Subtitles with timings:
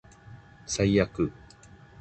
[0.65, 1.31] 最悪